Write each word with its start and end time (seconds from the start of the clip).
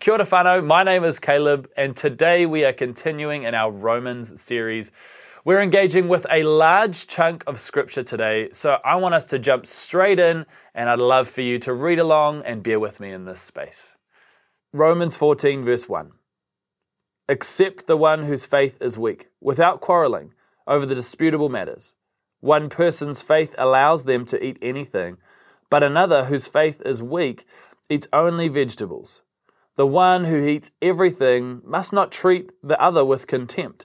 Kia 0.00 0.14
ora 0.14 0.26
whanau, 0.26 0.66
my 0.66 0.82
name 0.82 1.04
is 1.04 1.20
Caleb, 1.20 1.70
and 1.76 1.96
today 1.96 2.44
we 2.44 2.64
are 2.64 2.72
continuing 2.72 3.44
in 3.44 3.54
our 3.54 3.70
Romans 3.70 4.42
series. 4.42 4.90
We're 5.44 5.62
engaging 5.62 6.08
with 6.08 6.26
a 6.28 6.42
large 6.42 7.06
chunk 7.06 7.44
of 7.46 7.60
scripture 7.60 8.02
today, 8.02 8.48
so 8.52 8.78
I 8.84 8.96
want 8.96 9.14
us 9.14 9.26
to 9.26 9.38
jump 9.38 9.64
straight 9.64 10.18
in, 10.18 10.44
and 10.74 10.90
I'd 10.90 10.98
love 10.98 11.28
for 11.28 11.40
you 11.40 11.60
to 11.60 11.72
read 11.72 12.00
along 12.00 12.42
and 12.44 12.64
bear 12.64 12.80
with 12.80 12.98
me 12.98 13.12
in 13.12 13.26
this 13.26 13.40
space. 13.40 13.92
Romans 14.72 15.14
14, 15.14 15.64
verse 15.64 15.88
1. 15.88 16.10
Accept 17.28 17.86
the 17.86 17.96
one 17.96 18.24
whose 18.24 18.44
faith 18.44 18.78
is 18.82 18.98
weak, 18.98 19.28
without 19.40 19.80
quarreling 19.80 20.34
over 20.66 20.84
the 20.84 20.96
disputable 20.96 21.48
matters. 21.48 21.94
One 22.40 22.68
person's 22.70 23.22
faith 23.22 23.54
allows 23.56 24.02
them 24.02 24.24
to 24.26 24.44
eat 24.44 24.58
anything, 24.60 25.18
but 25.70 25.84
another 25.84 26.24
whose 26.24 26.48
faith 26.48 26.82
is 26.84 27.00
weak 27.00 27.46
eats 27.88 28.08
only 28.12 28.48
vegetables. 28.48 29.22
The 29.76 29.86
one 29.86 30.24
who 30.24 30.42
eats 30.42 30.70
everything 30.80 31.60
must 31.62 31.92
not 31.92 32.10
treat 32.10 32.50
the 32.62 32.80
other 32.80 33.04
with 33.04 33.26
contempt, 33.26 33.84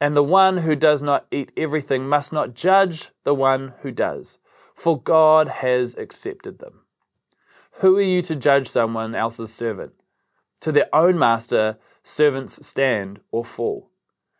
and 0.00 0.16
the 0.16 0.24
one 0.24 0.58
who 0.58 0.74
does 0.74 1.00
not 1.00 1.26
eat 1.30 1.52
everything 1.56 2.08
must 2.08 2.32
not 2.32 2.54
judge 2.54 3.12
the 3.22 3.34
one 3.34 3.74
who 3.82 3.92
does, 3.92 4.38
for 4.74 5.00
God 5.00 5.46
has 5.46 5.94
accepted 5.94 6.58
them. 6.58 6.80
Who 7.76 7.96
are 7.98 8.02
you 8.02 8.20
to 8.22 8.34
judge 8.34 8.66
someone 8.66 9.14
else's 9.14 9.54
servant? 9.54 9.92
To 10.62 10.72
their 10.72 10.92
own 10.92 11.16
master, 11.18 11.78
servants 12.02 12.66
stand 12.66 13.20
or 13.30 13.44
fall, 13.44 13.90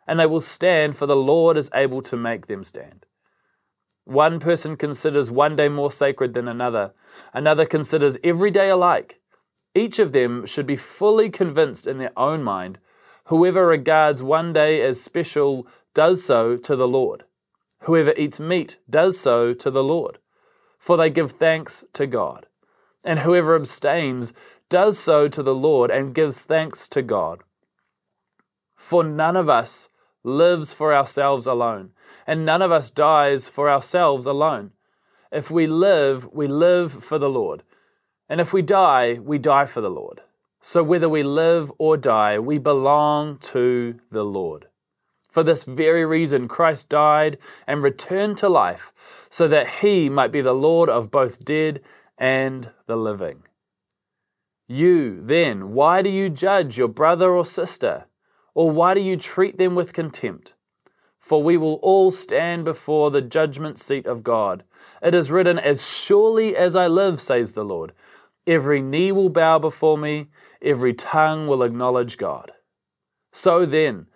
and 0.05 0.19
they 0.19 0.25
will 0.25 0.41
stand, 0.41 0.97
for 0.97 1.05
the 1.05 1.15
Lord 1.15 1.55
is 1.55 1.69
able 1.73 2.01
to 2.01 2.17
make 2.17 2.47
them 2.47 2.63
stand. 2.63 3.05
One 4.03 4.41
person 4.41 4.75
considers 4.75 5.31
one 5.31 5.55
day 5.55 5.69
more 5.69 5.91
sacred 5.91 6.33
than 6.33 6.49
another, 6.49 6.93
another 7.33 7.65
considers 7.65 8.17
every 8.21 8.51
day 8.51 8.67
alike. 8.67 9.21
Each 9.75 9.99
of 9.99 10.11
them 10.11 10.45
should 10.45 10.65
be 10.65 10.75
fully 10.75 11.29
convinced 11.29 11.87
in 11.87 11.97
their 11.97 12.17
own 12.17 12.43
mind. 12.43 12.77
Whoever 13.25 13.65
regards 13.65 14.21
one 14.21 14.53
day 14.53 14.81
as 14.81 15.01
special 15.01 15.67
does 15.93 16.23
so 16.23 16.57
to 16.57 16.75
the 16.75 16.87
Lord. 16.87 17.23
Whoever 17.81 18.13
eats 18.15 18.39
meat 18.39 18.77
does 18.89 19.19
so 19.19 19.53
to 19.53 19.71
the 19.71 19.83
Lord, 19.83 20.17
for 20.77 20.95
they 20.95 21.09
give 21.09 21.31
thanks 21.31 21.83
to 21.93 22.07
God. 22.07 22.45
And 23.03 23.19
whoever 23.19 23.55
abstains 23.55 24.31
does 24.69 24.97
so 24.97 25.27
to 25.27 25.43
the 25.43 25.55
Lord 25.55 25.91
and 25.91 26.15
gives 26.15 26.45
thanks 26.45 26.87
to 26.89 27.01
God. 27.01 27.41
For 28.75 29.03
none 29.03 29.35
of 29.35 29.49
us 29.49 29.89
lives 30.23 30.73
for 30.73 30.93
ourselves 30.93 31.45
alone, 31.45 31.91
and 32.25 32.45
none 32.45 32.61
of 32.61 32.71
us 32.71 32.89
dies 32.89 33.49
for 33.49 33.69
ourselves 33.69 34.25
alone. 34.25 34.71
If 35.31 35.51
we 35.51 35.67
live, 35.67 36.29
we 36.31 36.47
live 36.47 37.03
for 37.03 37.17
the 37.17 37.29
Lord, 37.29 37.63
and 38.29 38.41
if 38.41 38.53
we 38.53 38.61
die, 38.61 39.19
we 39.21 39.37
die 39.37 39.65
for 39.65 39.81
the 39.81 39.91
Lord. 39.91 40.21
So 40.61 40.81
whether 40.81 41.09
we 41.09 41.23
live 41.23 41.71
or 41.77 41.97
die, 41.97 42.39
we 42.39 42.57
belong 42.57 43.37
to 43.39 43.99
the 44.11 44.23
Lord. 44.23 44.67
For 45.29 45.43
this 45.43 45.63
very 45.63 46.05
reason, 46.05 46.47
Christ 46.47 46.89
died 46.89 47.37
and 47.67 47.81
returned 47.81 48.37
to 48.37 48.49
life, 48.49 48.93
so 49.29 49.47
that 49.47 49.67
he 49.67 50.07
might 50.07 50.31
be 50.31 50.41
the 50.41 50.53
Lord 50.53 50.89
of 50.89 51.11
both 51.11 51.43
dead 51.43 51.81
and 52.17 52.69
the 52.85 52.95
living. 52.95 53.43
You, 54.67 55.21
then, 55.21 55.73
why 55.73 56.01
do 56.01 56.09
you 56.09 56.29
judge 56.29 56.77
your 56.77 56.87
brother 56.87 57.31
or 57.31 57.45
sister? 57.45 58.05
Or 58.53 58.69
why 58.71 58.93
do 58.93 59.01
you 59.01 59.17
treat 59.17 59.57
them 59.57 59.75
with 59.75 59.91
contempt? 59.93 60.53
For 61.19 61.41
we 61.41 61.57
will 61.57 61.79
all 61.81 62.11
stand 62.11 62.63
before 62.63 63.11
the 63.11 63.21
judgment 63.21 63.79
seat 63.79 64.05
of 64.05 64.23
God. 64.23 64.63
It 65.01 65.13
is 65.13 65.31
written, 65.31 65.57
As 65.57 65.87
surely 65.89 66.55
as 66.55 66.75
I 66.75 66.87
live, 66.87 67.19
says 67.19 67.53
the 67.53 67.65
Lord, 67.65 67.93
every 68.47 68.81
knee 68.81 69.11
will 69.11 69.29
bow 69.29 69.59
before 69.59 69.97
me, 69.97 70.27
every 70.61 70.93
tongue 70.93 71.47
will 71.47 71.63
acknowledge 71.63 72.17
God. 72.17 72.51
So 73.31 73.65
then, 73.65 74.07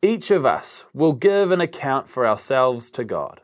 each 0.00 0.30
of 0.30 0.44
us 0.44 0.84
will 0.92 1.12
give 1.12 1.52
an 1.52 1.60
account 1.60 2.08
for 2.08 2.26
ourselves 2.26 2.90
to 2.92 3.04
God. 3.04 3.40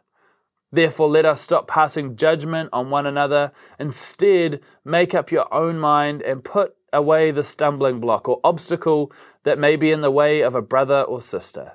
Therefore, 0.70 1.08
let 1.08 1.24
us 1.24 1.40
stop 1.40 1.66
passing 1.66 2.16
judgment 2.16 2.68
on 2.72 2.90
one 2.90 3.06
another. 3.06 3.52
Instead, 3.78 4.60
make 4.84 5.14
up 5.14 5.30
your 5.30 5.52
own 5.52 5.78
mind 5.78 6.22
and 6.22 6.44
put 6.44 6.74
away 6.92 7.30
the 7.30 7.44
stumbling 7.44 8.00
block 8.00 8.28
or 8.28 8.40
obstacle 8.44 9.12
that 9.44 9.58
may 9.58 9.76
be 9.76 9.92
in 9.92 10.00
the 10.00 10.10
way 10.10 10.40
of 10.40 10.54
a 10.54 10.62
brother 10.62 11.02
or 11.02 11.20
sister. 11.20 11.72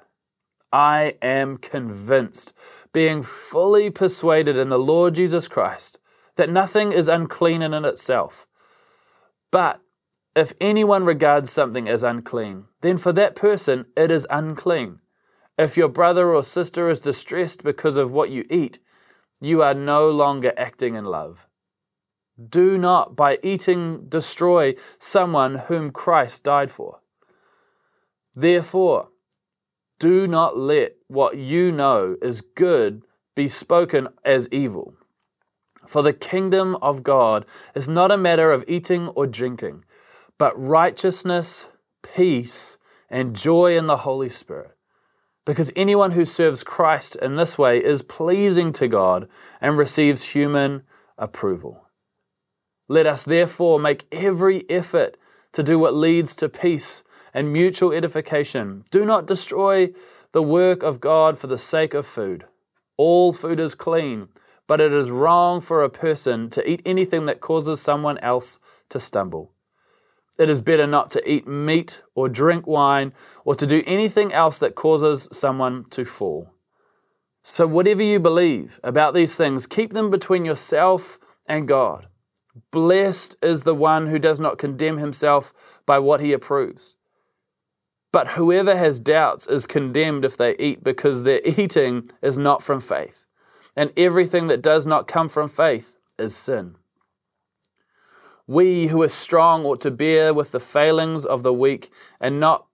I 0.72 1.16
am 1.22 1.58
convinced, 1.58 2.54
being 2.94 3.22
fully 3.22 3.90
persuaded 3.90 4.58
in 4.58 4.70
the 4.70 4.80
Lord 4.80 5.16
Jesus 5.16 5.48
Christ, 5.48 6.00
that 6.36 6.50
nothing 6.50 6.92
is 6.92 7.08
unclean 7.08 7.62
in 7.62 7.74
itself. 7.86 8.48
But 9.54 9.82
if 10.36 10.52
anyone 10.60 11.06
regards 11.06 11.52
something 11.52 11.88
as 11.88 12.02
unclean, 12.02 12.66
then 12.82 12.98
for 12.98 13.14
that 13.14 13.36
person 13.36 13.86
it 13.96 14.10
is 14.10 14.26
unclean. 14.32 14.98
If 15.60 15.78
your 15.78 15.90
brother 15.90 16.34
or 16.34 16.42
sister 16.42 16.90
is 16.90 17.00
distressed 17.00 17.64
because 17.64 17.96
of 17.96 18.12
what 18.12 18.32
you 18.32 18.46
eat, 18.50 18.80
you 19.40 19.62
are 19.62 19.76
no 19.76 20.10
longer 20.10 20.54
acting 20.58 20.96
in 20.96 21.06
love. 21.06 21.46
Do 22.50 22.80
not, 22.80 23.16
by 23.16 23.38
eating, 23.44 24.08
destroy 24.10 24.74
someone 24.98 25.54
whom 25.54 25.92
Christ 25.92 26.44
died 26.44 26.72
for. 26.72 27.02
Therefore, 28.34 29.10
do 30.00 30.26
not 30.26 30.58
let 30.58 30.96
what 31.10 31.38
you 31.38 31.72
know 31.72 32.18
is 32.24 32.42
good 32.42 33.04
be 33.36 33.48
spoken 33.48 34.08
as 34.26 34.50
evil. 34.52 34.96
For 35.88 36.02
the 36.02 36.14
kingdom 36.14 36.76
of 36.82 37.04
God 37.04 37.46
is 37.76 37.90
not 37.90 38.12
a 38.12 38.18
matter 38.18 38.52
of 38.52 38.64
eating 38.68 39.10
or 39.10 39.28
drinking, 39.28 39.84
but 40.38 40.60
righteousness, 40.60 41.68
peace, 42.02 42.78
and 43.10 43.36
joy 43.36 43.78
in 43.78 43.88
the 43.88 43.98
Holy 43.98 44.30
Spirit. 44.30 44.72
Because 45.46 45.72
anyone 45.76 46.12
who 46.12 46.26
serves 46.26 46.64
Christ 46.64 47.16
in 47.18 47.36
this 47.36 47.58
way 47.58 47.84
is 47.84 48.02
pleasing 48.02 48.72
to 48.74 48.88
God 48.88 49.28
and 49.60 49.78
receives 49.78 50.24
human 50.24 50.84
approval. 51.18 51.90
Let 52.88 53.06
us 53.06 53.24
therefore 53.24 53.80
make 53.80 54.06
every 54.12 54.70
effort 54.70 55.18
to 55.54 55.64
do 55.64 55.78
what 55.78 55.94
leads 55.94 56.36
to 56.38 56.50
peace 56.50 57.04
and 57.34 57.52
mutual 57.52 57.92
edification. 57.92 58.84
Do 58.92 59.06
not 59.06 59.26
destroy 59.26 59.94
the 60.32 60.44
work 60.44 60.82
of 60.84 61.00
God 61.00 61.38
for 61.38 61.48
the 61.48 61.58
sake 61.58 61.94
of 61.94 62.06
food. 62.06 62.46
All 62.98 63.34
food 63.34 63.60
is 63.60 63.76
clean, 63.76 64.30
but 64.68 64.80
it 64.80 64.94
is 64.94 65.12
wrong 65.12 65.62
for 65.62 65.84
a 65.84 65.90
person 65.90 66.50
to 66.52 66.70
eat 66.70 66.82
anything 66.86 67.26
that 67.26 67.42
causes 67.42 67.82
someone 67.82 68.18
else 68.20 68.60
to 68.90 69.00
stumble. 69.00 69.52
It 70.40 70.50
is 70.50 70.62
better 70.62 70.88
not 70.88 71.12
to 71.12 71.30
eat 71.30 71.48
meat 71.48 72.02
or 72.16 72.28
drink 72.28 72.66
wine 72.66 73.14
or 73.46 73.56
to 73.56 73.68
do 73.68 73.84
anything 73.86 74.34
else 74.34 74.58
that 74.60 74.76
causes 74.76 75.28
someone 75.32 75.86
to 75.92 76.06
fall. 76.06 76.50
So, 77.44 77.68
whatever 77.68 78.02
you 78.02 78.20
believe 78.20 78.80
about 78.84 79.14
these 79.14 79.36
things, 79.36 79.68
keep 79.68 79.92
them 79.92 80.10
between 80.10 80.46
yourself 80.46 81.20
and 81.46 81.68
God. 81.68 82.08
Blessed 82.72 83.36
is 83.42 83.64
the 83.64 83.76
one 83.76 84.08
who 84.08 84.18
does 84.18 84.40
not 84.40 84.58
condemn 84.58 84.98
himself 84.98 85.54
by 85.86 86.00
what 86.00 86.22
he 86.22 86.34
approves. 86.34 86.96
But 88.12 88.30
whoever 88.30 88.76
has 88.78 89.00
doubts 89.00 89.48
is 89.48 89.68
condemned 89.68 90.24
if 90.24 90.38
they 90.38 90.56
eat, 90.58 90.84
because 90.84 91.24
their 91.24 91.42
eating 91.46 92.08
is 92.22 92.38
not 92.38 92.64
from 92.64 92.80
faith. 92.80 93.23
And 93.76 93.92
everything 93.98 94.48
that 94.48 94.62
does 94.62 94.86
not 94.86 95.08
come 95.08 95.30
from 95.30 95.50
faith 95.50 95.96
is 96.20 96.36
sin. 96.36 96.76
We 98.46 98.88
who 98.88 99.02
are 99.02 99.10
strong 99.10 99.66
ought 99.66 99.82
to 99.82 99.92
bear 99.92 100.34
with 100.34 100.52
the 100.52 100.60
failings 100.60 101.26
of 101.26 101.44
the 101.44 101.54
weak 101.54 101.90
and 102.20 102.40
not 102.40 102.68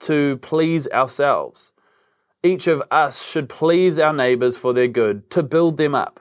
to 0.00 0.38
please 0.38 0.88
ourselves. 0.88 1.70
Each 2.42 2.66
of 2.66 2.82
us 2.90 3.24
should 3.24 3.48
please 3.48 3.98
our 3.98 4.12
neighbors 4.12 4.56
for 4.56 4.72
their 4.72 4.88
good, 4.88 5.30
to 5.30 5.44
build 5.44 5.76
them 5.76 5.94
up. 5.94 6.18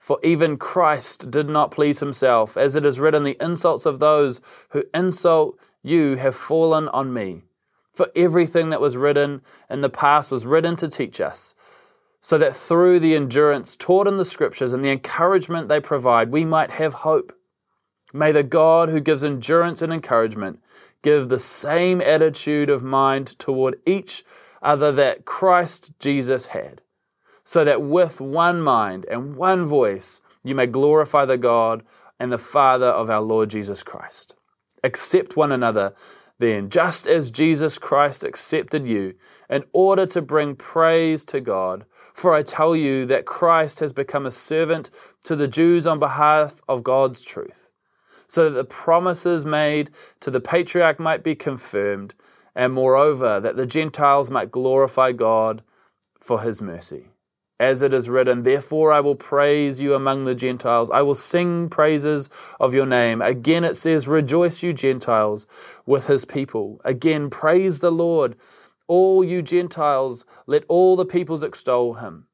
For 0.00 0.18
even 0.22 0.58
Christ 0.58 1.30
did 1.30 1.48
not 1.48 1.70
please 1.70 2.00
himself, 2.00 2.56
as 2.56 2.74
it 2.74 2.84
is 2.84 2.98
written, 3.00 3.22
the 3.22 3.38
insults 3.40 3.86
of 3.86 4.00
those 4.00 4.40
who 4.70 4.82
insult 4.92 5.58
you 5.82 6.16
have 6.16 6.34
fallen 6.34 6.88
on 6.88 7.12
me. 7.14 7.44
For 7.92 8.10
everything 8.16 8.70
that 8.70 8.80
was 8.80 8.96
written 8.96 9.42
in 9.70 9.80
the 9.80 9.88
past 9.88 10.32
was 10.32 10.44
written 10.44 10.74
to 10.76 10.88
teach 10.88 11.20
us, 11.20 11.54
so 12.26 12.38
that 12.38 12.56
through 12.56 12.98
the 12.98 13.14
endurance 13.14 13.76
taught 13.76 14.08
in 14.08 14.16
the 14.16 14.24
scriptures 14.24 14.72
and 14.72 14.82
the 14.82 14.90
encouragement 14.90 15.68
they 15.68 15.78
provide, 15.78 16.32
we 16.32 16.42
might 16.42 16.70
have 16.70 16.94
hope. 16.94 17.34
May 18.14 18.32
the 18.32 18.42
God 18.42 18.88
who 18.88 18.98
gives 18.98 19.22
endurance 19.22 19.82
and 19.82 19.92
encouragement 19.92 20.58
give 21.02 21.28
the 21.28 21.38
same 21.38 22.00
attitude 22.00 22.70
of 22.70 22.82
mind 22.82 23.38
toward 23.38 23.78
each 23.84 24.24
other 24.62 24.90
that 24.92 25.26
Christ 25.26 25.90
Jesus 25.98 26.46
had, 26.46 26.80
so 27.44 27.62
that 27.62 27.82
with 27.82 28.22
one 28.22 28.62
mind 28.62 29.04
and 29.10 29.36
one 29.36 29.66
voice 29.66 30.22
you 30.42 30.54
may 30.54 30.66
glorify 30.66 31.26
the 31.26 31.36
God 31.36 31.82
and 32.18 32.32
the 32.32 32.38
Father 32.38 32.86
of 32.86 33.10
our 33.10 33.20
Lord 33.20 33.50
Jesus 33.50 33.82
Christ. 33.82 34.34
Accept 34.82 35.36
one 35.36 35.52
another, 35.52 35.92
then, 36.38 36.70
just 36.70 37.06
as 37.06 37.30
Jesus 37.30 37.76
Christ 37.76 38.24
accepted 38.24 38.86
you, 38.88 39.12
in 39.50 39.62
order 39.74 40.06
to 40.06 40.22
bring 40.22 40.56
praise 40.56 41.26
to 41.26 41.42
God. 41.42 41.84
For 42.14 42.32
I 42.32 42.42
tell 42.42 42.74
you 42.74 43.06
that 43.06 43.26
Christ 43.26 43.80
has 43.80 43.92
become 43.92 44.24
a 44.24 44.30
servant 44.30 44.90
to 45.24 45.36
the 45.36 45.48
Jews 45.48 45.86
on 45.86 45.98
behalf 45.98 46.62
of 46.68 46.84
God's 46.84 47.22
truth, 47.22 47.70
so 48.28 48.44
that 48.44 48.56
the 48.56 48.64
promises 48.64 49.44
made 49.44 49.90
to 50.20 50.30
the 50.30 50.40
patriarch 50.40 51.00
might 51.00 51.24
be 51.24 51.34
confirmed, 51.34 52.14
and 52.54 52.72
moreover, 52.72 53.40
that 53.40 53.56
the 53.56 53.66
Gentiles 53.66 54.30
might 54.30 54.52
glorify 54.52 55.10
God 55.10 55.62
for 56.20 56.40
his 56.40 56.62
mercy. 56.62 57.08
As 57.58 57.82
it 57.82 57.92
is 57.92 58.08
written, 58.08 58.42
Therefore 58.42 58.92
I 58.92 59.00
will 59.00 59.16
praise 59.16 59.80
you 59.80 59.94
among 59.94 60.24
the 60.24 60.34
Gentiles. 60.34 60.90
I 60.90 61.02
will 61.02 61.14
sing 61.14 61.68
praises 61.68 62.28
of 62.60 62.74
your 62.74 62.86
name. 62.86 63.22
Again 63.22 63.64
it 63.64 63.76
says, 63.76 64.06
Rejoice, 64.06 64.62
you 64.62 64.72
Gentiles, 64.72 65.46
with 65.84 66.06
his 66.06 66.24
people. 66.24 66.80
Again, 66.84 67.28
praise 67.28 67.80
the 67.80 67.92
Lord. 67.92 68.36
All 68.86 69.24
you 69.24 69.42
Gentiles, 69.42 70.24
let 70.46 70.64
all 70.68 70.96
the 70.96 71.06
peoples 71.06 71.42
extol 71.42 71.94
him. 71.94 72.26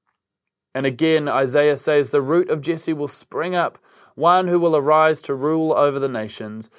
And 0.75 0.87
again, 0.87 1.29
Isaiah 1.29 1.77
says, 1.77 2.11
The 2.11 2.23
root 2.23 2.49
of 2.49 2.61
Jesse 2.61 2.93
will 2.93 3.09
spring 3.09 3.55
up, 3.55 3.79
one 4.15 4.49
who 4.49 4.61
will 4.61 4.77
arise 4.77 5.23
to 5.23 5.35
rule 5.35 5.73
over 5.73 5.99
the 5.99 6.09
nations, 6.09 6.71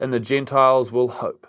and 0.00 0.12
the 0.12 0.20
Gentiles 0.20 0.90
will 0.90 1.08
hope. 1.08 1.46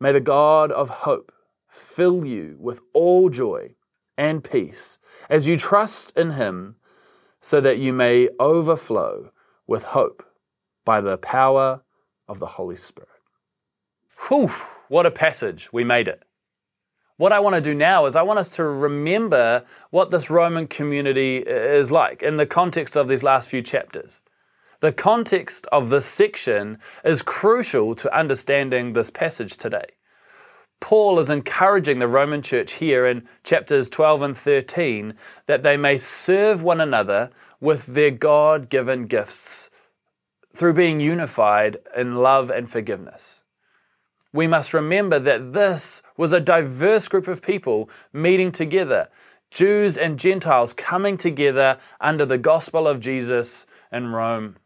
May 0.00 0.12
the 0.12 0.20
God 0.20 0.70
of 0.72 0.88
hope 0.90 1.32
fill 1.68 2.24
you 2.24 2.56
with 2.58 2.80
all 2.92 3.28
joy 3.28 3.74
and 4.18 4.44
peace 4.44 4.98
as 5.30 5.46
you 5.46 5.56
trust 5.56 6.16
in 6.16 6.30
Him, 6.30 6.76
so 7.40 7.60
that 7.60 7.78
you 7.78 7.92
may 7.92 8.28
overflow 8.40 9.30
with 9.66 9.82
hope 9.82 10.24
by 10.84 11.00
the 11.00 11.18
power 11.18 11.82
of 12.28 12.38
the 12.38 12.46
Holy 12.46 12.76
Spirit. 12.76 13.08
Whew, 14.28 14.50
what 14.94 15.06
a 15.06 15.10
passage. 15.10 15.68
We 15.72 15.82
made 15.82 16.06
it. 16.06 16.22
What 17.16 17.32
I 17.32 17.40
want 17.40 17.56
to 17.56 17.60
do 17.60 17.74
now 17.74 18.06
is 18.06 18.14
I 18.14 18.22
want 18.22 18.38
us 18.38 18.50
to 18.50 18.62
remember 18.62 19.64
what 19.90 20.10
this 20.10 20.30
Roman 20.30 20.68
community 20.68 21.38
is 21.38 21.90
like 21.90 22.22
in 22.22 22.36
the 22.36 22.46
context 22.46 22.96
of 22.96 23.08
these 23.08 23.24
last 23.24 23.48
few 23.48 23.60
chapters. 23.60 24.20
The 24.78 24.92
context 24.92 25.66
of 25.72 25.90
this 25.90 26.06
section 26.06 26.78
is 27.04 27.22
crucial 27.22 27.96
to 27.96 28.16
understanding 28.16 28.92
this 28.92 29.10
passage 29.10 29.56
today. 29.56 29.86
Paul 30.78 31.18
is 31.18 31.28
encouraging 31.28 31.98
the 31.98 32.06
Roman 32.06 32.40
church 32.40 32.74
here 32.74 33.04
in 33.04 33.26
chapters 33.42 33.90
12 33.90 34.22
and 34.22 34.36
13 34.36 35.14
that 35.48 35.64
they 35.64 35.76
may 35.76 35.98
serve 35.98 36.62
one 36.62 36.80
another 36.80 37.30
with 37.60 37.84
their 37.86 38.12
God 38.12 38.68
given 38.68 39.06
gifts 39.06 39.70
through 40.54 40.74
being 40.74 41.00
unified 41.00 41.78
in 41.96 42.14
love 42.14 42.48
and 42.48 42.70
forgiveness. 42.70 43.40
We 44.34 44.48
must 44.48 44.74
remember 44.74 45.20
that 45.20 45.52
this 45.52 46.02
was 46.16 46.32
a 46.32 46.40
diverse 46.40 47.06
group 47.06 47.28
of 47.28 47.40
people 47.40 47.88
meeting 48.12 48.50
together, 48.50 49.08
Jews 49.52 49.96
and 49.96 50.18
Gentiles 50.18 50.72
coming 50.72 51.16
together 51.16 51.78
under 52.00 52.26
the 52.26 52.36
gospel 52.36 52.88
of 52.88 52.98
Jesus 52.98 53.64
in 53.92 54.08
Rome. 54.08 54.56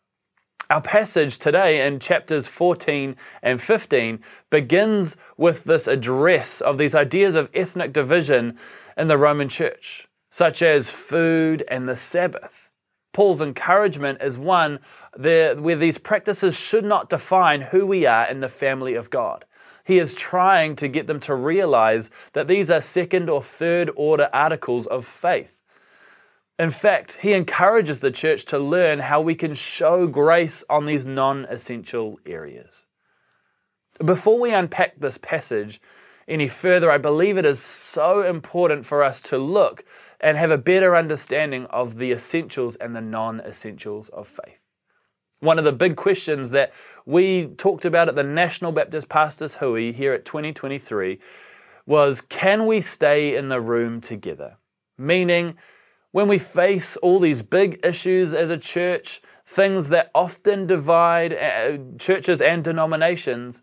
Our 0.71 0.81
passage 0.81 1.37
today 1.37 1.87
in 1.87 2.01
chapters 2.01 2.47
14 2.47 3.15
and 3.43 3.61
15 3.61 4.21
begins 4.49 5.17
with 5.37 5.65
this 5.65 5.87
address 5.87 6.63
of 6.63 6.79
these 6.79 6.95
ideas 6.95 7.35
of 7.35 7.51
ethnic 7.53 7.93
division 7.93 8.57
in 8.97 9.09
the 9.09 9.19
Roman 9.19 9.51
church, 9.51 10.09
such 10.31 10.63
as 10.63 10.89
food 10.89 11.63
and 11.69 11.87
the 11.87 11.97
Sabbath. 11.97 12.71
Paul's 13.13 13.43
encouragement 13.43 14.23
is 14.23 14.39
one 14.39 14.79
where 15.15 15.77
these 15.77 15.99
practices 15.99 16.57
should 16.57 16.87
not 16.87 17.11
define 17.11 17.61
who 17.61 17.87
we 17.87 18.07
are 18.07 18.27
in 18.31 18.41
the 18.41 18.49
family 18.49 18.95
of 18.95 19.11
God. 19.11 19.45
He 19.89 19.99
is 19.99 20.13
trying 20.13 20.77
to 20.77 20.87
get 20.87 21.07
them 21.07 21.19
to 21.21 21.35
realize 21.35 22.11
that 22.35 22.47
these 22.47 22.71
are 22.71 22.83
second 22.83 23.31
or 23.31 23.43
third 23.43 23.91
order 23.97 24.29
articles 24.35 24.87
of 24.87 25.07
faith. 25.07 25.51
In 26.59 26.71
fact, 26.71 27.17
he 27.23 27.33
encourages 27.33 28.01
the 28.01 28.11
church 28.11 28.45
to 28.47 28.59
learn 28.59 28.99
how 28.99 29.23
we 29.23 29.35
can 29.35 29.55
show 29.55 30.07
grace 30.07 30.63
on 30.69 30.85
these 30.85 31.07
non 31.07 31.47
essential 31.47 32.21
areas. 32.27 32.85
Before 34.05 34.39
we 34.39 34.53
unpack 34.53 35.01
this 35.01 35.17
passage 35.17 35.81
any 36.29 36.49
further, 36.49 36.91
I 36.91 36.99
believe 36.99 37.39
it 37.39 37.47
is 37.47 37.59
so 37.59 38.21
important 38.21 38.85
for 38.85 39.03
us 39.03 39.23
to 39.23 39.39
look 39.39 39.87
and 40.21 40.37
have 40.37 40.51
a 40.51 40.59
better 40.59 40.95
understanding 40.97 41.65
of 41.71 41.97
the 41.97 42.13
essentials 42.13 42.77
and 42.77 42.95
the 42.95 43.01
non 43.01 43.41
essentials 43.41 44.11
of 44.11 44.29
faith. 44.29 44.59
One 45.41 45.59
of 45.59 45.65
the 45.65 45.73
big 45.73 45.95
questions 45.95 46.51
that 46.51 46.73
we 47.07 47.47
talked 47.57 47.85
about 47.85 48.09
at 48.09 48.17
the 48.17 48.25
National 48.25 48.73
Baptist 48.73 49.09
Pastors 49.09 49.55
Hui 49.55 49.93
here 49.93 50.13
at 50.13 50.25
2023 50.25 51.21
was 51.87 52.21
can 52.23 52.67
we 52.67 52.81
stay 52.81 53.37
in 53.37 53.49
the 53.49 53.61
room 53.61 54.01
together? 54.01 54.57
Meaning, 54.99 55.57
when 56.11 56.27
we 56.27 56.39
face 56.39 56.97
all 56.97 57.21
these 57.21 57.41
big 57.41 57.79
issues 57.85 58.35
as 58.35 58.51
a 58.51 58.59
church, 58.59 59.23
things 59.47 59.89
that 59.91 60.11
often 60.13 60.67
divide 60.67 61.33
uh, 61.33 61.79
churches 61.99 62.43
and 62.43 62.65
denominations, 62.65 63.63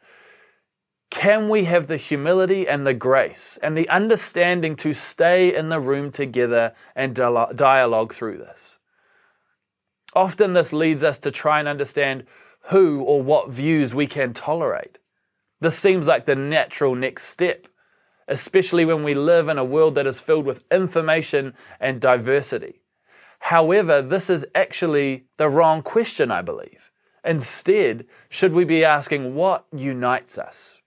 can 1.10 1.50
we 1.50 1.66
have 1.66 1.88
the 1.88 1.98
humility 1.98 2.68
and 2.68 2.88
the 2.88 2.94
grace 2.94 3.60
and 3.62 3.78
the 3.78 3.90
understanding 3.90 4.76
to 4.78 4.94
stay 4.94 5.54
in 5.54 5.70
the 5.70 5.80
room 5.80 6.10
together 6.10 6.74
and 6.96 7.14
dialogue 7.16 8.14
through 8.14 8.38
this? 8.38 8.78
Often, 10.16 10.54
this 10.54 10.72
leads 10.72 11.04
us 11.04 11.20
to 11.20 11.32
try 11.32 11.60
and 11.60 11.68
understand 11.68 12.26
who 12.70 13.02
or 13.02 13.22
what 13.22 13.50
views 13.50 13.94
we 13.94 14.08
can 14.08 14.34
tolerate. 14.34 14.98
This 15.60 15.78
seems 15.78 16.08
like 16.08 16.26
the 16.26 16.36
natural 16.36 16.96
next 16.96 17.26
step 17.26 17.68
especially 18.28 18.86
when 18.86 19.04
we 19.04 19.14
live 19.14 19.50
in 19.50 19.58
a 19.58 19.66
world 19.66 19.96
that 19.96 20.08
is 20.08 20.20
filled 20.20 20.46
with 20.46 20.64
information 20.72 21.54
and 21.80 22.02
diversity. 22.02 22.82
However, 23.40 24.02
this 24.02 24.30
is 24.30 24.46
actually 24.56 25.26
the 25.38 25.50
wrong 25.50 25.84
question, 25.84 26.32
I 26.32 26.42
believe. 26.42 26.92
Instead, 27.24 28.06
should 28.30 28.54
we 28.54 28.66
be 28.66 28.84
asking 28.84 29.36
what 29.36 29.66
unites 29.72 30.38
us? 30.38 30.80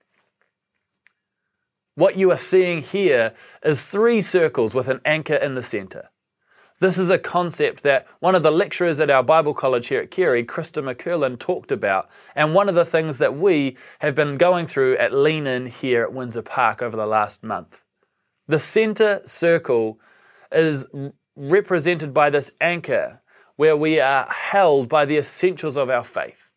What 1.94 2.16
you 2.16 2.31
are 2.31 2.38
seeing 2.38 2.82
here 2.82 3.34
is 3.62 3.82
three 3.82 4.22
circles 4.22 4.74
with 4.74 4.88
an 4.88 5.00
anchor 5.05 5.34
in 5.34 5.55
the 5.55 5.62
center. 5.62 6.10
This 6.81 6.97
is 6.97 7.11
a 7.11 7.19
concept 7.19 7.82
that 7.82 8.06
one 8.20 8.37
of 8.37 8.44
the 8.44 8.53
lecturers 8.53 9.01
at 9.01 9.11
our 9.11 9.25
Bible 9.25 9.53
college 9.53 9.89
here 9.89 10.01
at 10.01 10.13
Carey, 10.13 10.44
Christa 10.44 10.81
McKirland, 10.81 11.41
talked 11.41 11.73
about, 11.73 12.08
and 12.37 12.55
one 12.55 12.69
of 12.69 12.77
the 12.77 12.85
things 12.85 13.19
that 13.19 13.37
we 13.37 13.77
have 13.99 14.15
been 14.15 14.39
going 14.39 14.69
through 14.69 14.97
at 14.99 15.13
Lean 15.13 15.49
In 15.49 15.67
here 15.67 16.05
at 16.05 16.13
Windsor 16.13 16.43
Park 16.43 16.81
over 16.81 16.97
the 16.97 17.05
last 17.05 17.43
month. 17.43 17.82
The 18.47 18.61
center 18.61 19.23
circle 19.25 19.99
is 20.53 20.87
represented 21.35 22.15
by 22.15 22.31
this 22.31 22.53
anchor 22.61 23.23
where 23.56 23.77
we 23.77 23.99
are 23.99 24.29
held 24.31 24.89
by 24.89 25.05
the 25.05 25.17
essentials 25.17 25.77
of 25.77 25.91
our 25.91 26.05
faith. 26.05 26.53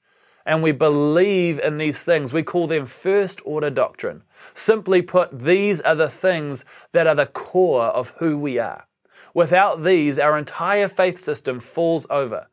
And 0.46 0.62
we 0.62 0.72
believe 0.72 1.60
in 1.60 1.80
these 1.80 2.04
things. 2.04 2.32
We 2.32 2.44
call 2.44 2.68
them 2.68 2.86
first 2.86 3.42
order 3.44 3.72
doctrine. 3.72 4.22
Simply 4.54 5.02
put, 5.02 5.46
these 5.46 5.82
are 5.82 5.96
the 5.96 6.10
things 6.10 6.64
that 6.92 7.08
are 7.08 7.16
the 7.16 7.26
core 7.26 7.86
of 7.86 8.10
who 8.20 8.38
we 8.38 8.60
are. 8.60 8.86
Without 9.34 9.84
these, 9.84 10.20
our 10.20 10.38
entire 10.38 10.88
faith 10.88 11.20
system 11.20 11.60
falls 11.60 12.06
over. 12.10 12.48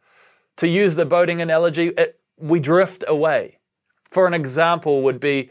To 0.58 0.68
use 0.68 0.94
the 0.94 1.04
boating 1.04 1.40
analogy, 1.40 1.88
it, 1.96 2.20
we 2.36 2.60
drift 2.60 3.04
away. 3.06 3.58
For 4.10 4.26
an 4.26 4.34
example, 4.34 5.02
would 5.02 5.20
be 5.20 5.50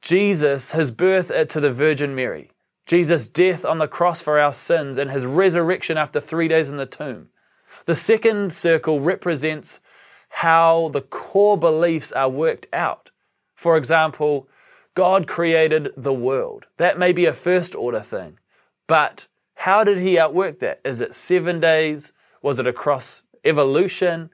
Jesus, 0.00 0.72
his 0.72 0.90
birth 0.90 1.28
to 1.48 1.60
the 1.60 1.72
Virgin 1.72 2.14
Mary, 2.14 2.50
Jesus' 2.86 3.26
death 3.26 3.64
on 3.64 3.78
the 3.78 3.88
cross 3.88 4.20
for 4.20 4.38
our 4.38 4.52
sins, 4.52 4.98
and 4.98 5.10
his 5.10 5.24
resurrection 5.24 5.96
after 5.96 6.20
three 6.20 6.48
days 6.48 6.68
in 6.68 6.76
the 6.76 6.86
tomb. 6.86 7.28
The 7.86 7.96
second 7.96 8.52
circle 8.52 9.00
represents 9.00 9.80
how 10.28 10.90
the 10.92 11.00
core 11.00 11.56
beliefs 11.56 12.12
are 12.12 12.28
worked 12.28 12.66
out. 12.72 13.10
For 13.54 13.76
example, 13.76 14.48
God 14.94 15.26
created 15.26 15.92
the 15.96 16.12
world. 16.12 16.66
That 16.76 16.98
may 16.98 17.12
be 17.12 17.26
a 17.26 17.32
first 17.32 17.74
order 17.74 18.00
thing, 18.00 18.38
but 18.86 19.26
how 19.54 19.84
did 19.84 19.98
he 19.98 20.18
outwork 20.18 20.60
that? 20.60 20.80
Is 20.84 21.00
it 21.00 21.14
seven 21.14 21.60
days? 21.60 22.12
Was 22.42 22.58
it 22.58 22.66
across 22.66 23.22
evolution? 23.44 24.30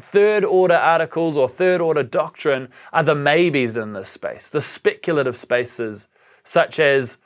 Third 0.00 0.44
order 0.44 0.74
articles 0.74 1.36
or 1.36 1.48
third 1.48 1.80
order 1.80 2.02
doctrine 2.02 2.68
are 2.92 3.02
the 3.04 3.14
maybes 3.14 3.76
in 3.76 3.92
this 3.92 4.08
space, 4.08 4.48
the 4.48 4.62
speculative 4.62 5.36
spaces, 5.36 6.08
such 6.44 6.80
as 6.80 7.18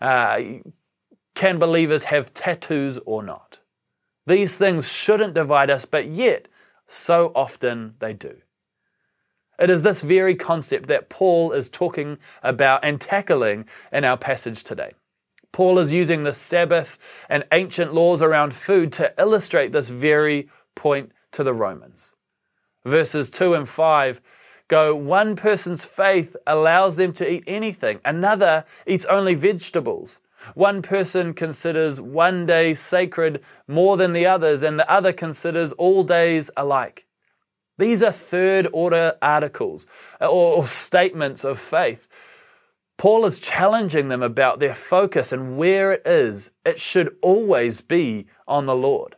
uh, 0.00 0.38
can 1.34 1.58
believers 1.58 2.04
have 2.04 2.32
tattoos 2.32 2.98
or 3.04 3.22
not? 3.22 3.58
These 4.26 4.56
things 4.56 4.88
shouldn't 4.88 5.34
divide 5.34 5.68
us, 5.68 5.84
but 5.84 6.06
yet 6.06 6.46
so 6.86 7.32
often 7.34 7.94
they 7.98 8.12
do. 8.12 8.36
It 9.58 9.70
is 9.70 9.82
this 9.82 10.00
very 10.00 10.34
concept 10.34 10.88
that 10.88 11.08
Paul 11.08 11.52
is 11.52 11.68
talking 11.68 12.18
about 12.42 12.84
and 12.84 13.00
tackling 13.00 13.66
in 13.92 14.04
our 14.04 14.16
passage 14.16 14.64
today. 14.64 14.92
Paul 15.52 15.78
is 15.78 15.92
using 15.92 16.22
the 16.22 16.32
Sabbath 16.32 16.98
and 17.28 17.44
ancient 17.52 17.92
laws 17.92 18.22
around 18.22 18.54
food 18.54 18.92
to 18.94 19.12
illustrate 19.18 19.72
this 19.72 19.88
very 19.88 20.48
point 20.74 21.12
to 21.32 21.44
the 21.44 21.54
Romans. 21.54 22.12
Verses 22.84 23.30
2 23.30 23.54
and 23.54 23.68
5 23.68 24.20
go 24.68 24.94
one 24.94 25.36
person's 25.36 25.84
faith 25.84 26.34
allows 26.46 26.96
them 26.96 27.12
to 27.12 27.30
eat 27.30 27.44
anything, 27.46 28.00
another 28.06 28.64
eats 28.86 29.04
only 29.04 29.34
vegetables. 29.34 30.18
One 30.54 30.80
person 30.80 31.34
considers 31.34 32.00
one 32.00 32.46
day 32.46 32.74
sacred 32.74 33.42
more 33.68 33.96
than 33.96 34.12
the 34.14 34.26
others, 34.26 34.62
and 34.62 34.78
the 34.78 34.90
other 34.90 35.12
considers 35.12 35.72
all 35.72 36.02
days 36.02 36.50
alike. 36.56 37.04
These 37.78 38.02
are 38.02 38.12
third 38.12 38.68
order 38.72 39.14
articles 39.22 39.86
or, 40.20 40.66
statements 40.66 41.44
of 41.44 41.58
faith. 41.58 42.08
Paul 43.02 43.26
is 43.26 43.40
challenging 43.40 44.06
them 44.06 44.22
about 44.22 44.60
their 44.60 44.76
focus 44.76 45.32
and 45.32 45.58
where 45.58 45.90
it 45.90 46.06
is. 46.06 46.52
It 46.64 46.80
should 46.80 47.16
always 47.20 47.80
be 47.80 48.28
on 48.46 48.66
the 48.66 48.76
Lord. 48.76 49.16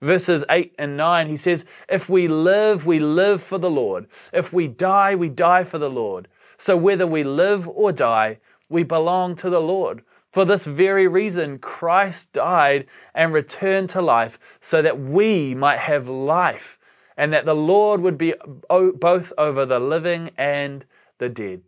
Verses 0.00 0.44
8 0.50 0.74
and 0.76 0.96
9, 0.96 1.28
he 1.28 1.36
says, 1.36 1.64
If 1.88 2.08
we 2.08 2.26
live, 2.26 2.84
we 2.84 2.98
live 2.98 3.40
for 3.40 3.58
the 3.58 3.70
Lord. 3.70 4.08
If 4.32 4.52
we 4.52 4.66
die, 4.66 5.14
we 5.14 5.28
die 5.28 5.62
for 5.62 5.78
the 5.78 5.88
Lord. 5.88 6.26
So 6.58 6.76
whether 6.76 7.06
we 7.06 7.22
live 7.22 7.68
or 7.68 7.92
die, 7.92 8.40
we 8.68 8.82
belong 8.82 9.36
to 9.36 9.48
the 9.48 9.60
Lord. 9.60 10.02
For 10.32 10.44
this 10.44 10.64
very 10.64 11.06
reason, 11.06 11.60
Christ 11.60 12.32
died 12.32 12.86
and 13.14 13.32
returned 13.32 13.88
to 13.90 14.02
life 14.02 14.40
so 14.60 14.82
that 14.82 14.98
we 14.98 15.54
might 15.54 15.78
have 15.78 16.08
life 16.08 16.76
and 17.16 17.32
that 17.32 17.44
the 17.44 17.54
Lord 17.54 18.00
would 18.00 18.18
be 18.18 18.34
both 18.68 19.32
over 19.38 19.64
the 19.64 19.78
living 19.78 20.32
and 20.36 20.84
the 21.18 21.28
dead. 21.28 21.62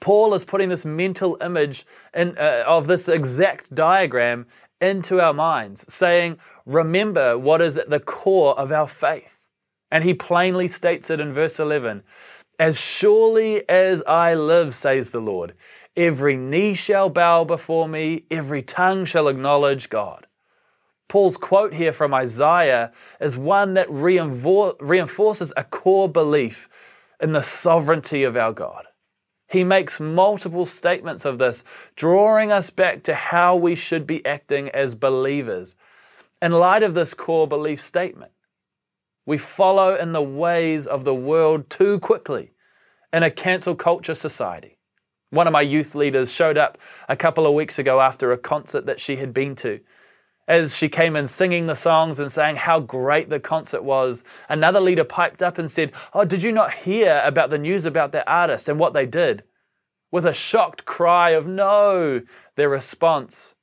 Paul 0.00 0.34
is 0.34 0.44
putting 0.44 0.68
this 0.68 0.84
mental 0.84 1.38
image 1.40 1.86
in, 2.14 2.36
uh, 2.38 2.64
of 2.66 2.86
this 2.86 3.08
exact 3.08 3.74
diagram 3.74 4.46
into 4.80 5.20
our 5.20 5.32
minds, 5.32 5.84
saying, 5.88 6.38
Remember 6.66 7.38
what 7.38 7.60
is 7.60 7.78
at 7.78 7.90
the 7.90 8.00
core 8.00 8.58
of 8.58 8.72
our 8.72 8.88
faith. 8.88 9.38
And 9.90 10.04
he 10.04 10.14
plainly 10.14 10.68
states 10.68 11.10
it 11.10 11.20
in 11.20 11.32
verse 11.32 11.58
11 11.58 12.02
As 12.58 12.78
surely 12.78 13.68
as 13.68 14.02
I 14.06 14.34
live, 14.34 14.74
says 14.74 15.10
the 15.10 15.20
Lord, 15.20 15.54
every 15.96 16.36
knee 16.36 16.74
shall 16.74 17.08
bow 17.08 17.44
before 17.44 17.88
me, 17.88 18.24
every 18.30 18.62
tongue 18.62 19.04
shall 19.04 19.28
acknowledge 19.28 19.88
God. 19.88 20.26
Paul's 21.08 21.36
quote 21.36 21.72
here 21.72 21.92
from 21.92 22.12
Isaiah 22.12 22.92
is 23.20 23.36
one 23.36 23.74
that 23.74 23.90
reinforces 23.90 25.52
a 25.56 25.64
core 25.64 26.08
belief 26.08 26.68
in 27.20 27.32
the 27.32 27.42
sovereignty 27.42 28.24
of 28.24 28.36
our 28.36 28.52
God. 28.52 28.86
He 29.48 29.62
makes 29.62 30.00
multiple 30.00 30.66
statements 30.66 31.24
of 31.24 31.38
this, 31.38 31.62
drawing 31.94 32.50
us 32.50 32.70
back 32.70 33.04
to 33.04 33.14
how 33.14 33.56
we 33.56 33.74
should 33.74 34.06
be 34.06 34.24
acting 34.26 34.68
as 34.70 34.94
believers. 34.94 35.74
In 36.42 36.52
light 36.52 36.82
of 36.82 36.94
this 36.94 37.14
core 37.14 37.46
belief 37.46 37.80
statement, 37.80 38.32
we 39.24 39.38
follow 39.38 39.94
in 39.94 40.12
the 40.12 40.22
ways 40.22 40.86
of 40.86 41.04
the 41.04 41.14
world 41.14 41.68
too 41.70 41.98
quickly 42.00 42.52
in 43.12 43.22
a 43.22 43.30
cancel 43.30 43.74
culture 43.74 44.14
society. 44.14 44.78
One 45.30 45.46
of 45.46 45.52
my 45.52 45.62
youth 45.62 45.94
leaders 45.94 46.30
showed 46.32 46.56
up 46.56 46.78
a 47.08 47.16
couple 47.16 47.46
of 47.46 47.54
weeks 47.54 47.78
ago 47.78 48.00
after 48.00 48.32
a 48.32 48.38
concert 48.38 48.86
that 48.86 49.00
she 49.00 49.16
had 49.16 49.34
been 49.34 49.56
to 49.56 49.80
as 50.48 50.76
she 50.76 50.88
came 50.88 51.16
in 51.16 51.26
singing 51.26 51.66
the 51.66 51.74
songs 51.74 52.18
and 52.18 52.30
saying 52.30 52.56
how 52.56 52.80
great 52.80 53.28
the 53.28 53.40
concert 53.40 53.82
was, 53.82 54.22
another 54.48 54.80
leader 54.80 55.04
piped 55.04 55.42
up 55.42 55.58
and 55.58 55.70
said, 55.70 55.92
Oh, 56.14 56.24
did 56.24 56.42
you 56.42 56.52
not 56.52 56.72
hear 56.72 57.20
about 57.24 57.50
the 57.50 57.58
news 57.58 57.84
about 57.84 58.12
that 58.12 58.28
artist 58.28 58.68
and 58.68 58.78
what 58.78 58.92
they 58.92 59.06
did? 59.06 59.42
With 60.10 60.24
a 60.24 60.34
shocked 60.34 60.84
cry 60.84 61.30
of 61.30 61.46
no, 61.46 62.22
their 62.54 62.68
response, 62.68 63.54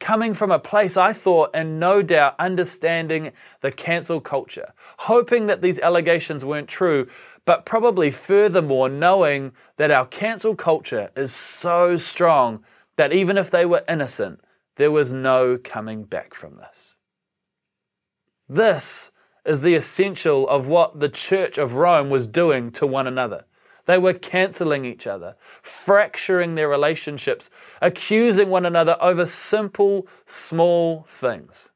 coming 0.00 0.34
from 0.34 0.50
a 0.50 0.58
place 0.58 0.96
I 0.96 1.12
thought 1.12 1.50
and 1.54 1.78
no 1.78 2.02
doubt 2.02 2.36
understanding 2.38 3.32
the 3.60 3.72
cancel 3.72 4.20
culture, 4.20 4.72
hoping 4.98 5.46
that 5.46 5.62
these 5.62 5.78
allegations 5.78 6.44
weren't 6.44 6.68
true, 6.68 7.06
but 7.44 7.66
probably 7.66 8.10
furthermore 8.10 8.88
knowing 8.88 9.52
that 9.76 9.90
our 9.90 10.06
cancel 10.06 10.56
culture 10.56 11.10
is 11.16 11.32
so 11.32 11.96
strong 11.96 12.64
that 12.96 13.12
even 13.12 13.36
if 13.38 13.50
they 13.50 13.66
were 13.66 13.84
innocent, 13.88 14.40
there 14.76 14.90
was 14.90 15.12
no 15.12 15.58
coming 15.62 16.04
back 16.04 16.34
from 16.34 16.56
this. 16.56 16.94
This 18.48 19.10
is 19.44 19.60
the 19.60 19.74
essential 19.74 20.48
of 20.48 20.66
what 20.66 21.00
the 21.00 21.08
Church 21.08 21.58
of 21.58 21.74
Rome 21.74 22.10
was 22.10 22.26
doing 22.26 22.70
to 22.72 22.86
one 22.86 23.06
another. 23.06 23.44
They 23.86 23.98
were 23.98 24.14
canceling 24.14 24.84
each 24.84 25.06
other, 25.06 25.36
fracturing 25.62 26.54
their 26.54 26.68
relationships, 26.68 27.50
accusing 27.82 28.48
one 28.48 28.64
another 28.64 28.96
over 29.00 29.26
simple, 29.26 30.08
small 30.26 31.04
things. 31.06 31.68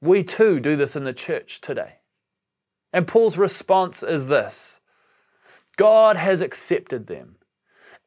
We 0.00 0.24
too 0.24 0.60
do 0.60 0.76
this 0.76 0.96
in 0.96 1.04
the 1.04 1.12
church 1.12 1.60
today. 1.60 1.94
And 2.92 3.06
Paul's 3.06 3.38
response 3.38 4.02
is 4.02 4.26
this 4.26 4.80
God 5.76 6.16
has 6.16 6.40
accepted 6.40 7.06
them. 7.06 7.36